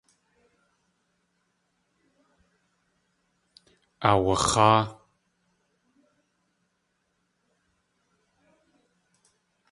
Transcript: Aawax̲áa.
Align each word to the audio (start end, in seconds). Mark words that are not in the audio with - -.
Aawax̲áa. 4.09 4.81